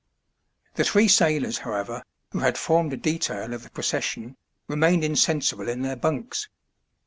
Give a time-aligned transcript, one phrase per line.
[0.73, 2.01] The three sailors, however,
[2.31, 4.35] who had formed a detail of the procession
[4.67, 6.49] remained insensible in their bunks.